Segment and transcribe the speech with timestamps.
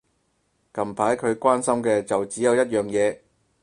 [0.73, 3.19] 近排佢關心嘅就只有一樣嘢